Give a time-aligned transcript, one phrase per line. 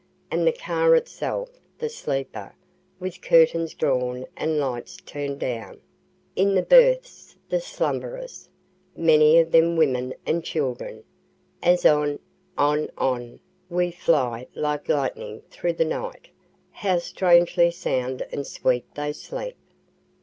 [0.31, 2.55] And the car itself, the sleeper,
[2.99, 5.79] with curtains drawn and lights turn'd down
[6.35, 8.49] in the berths the slumberers,
[8.97, 11.03] many of them women and children
[11.61, 12.17] as on,
[12.57, 16.29] on, on, we fly like lightning through the night
[16.71, 19.55] how strangely sound and sweet they sleep!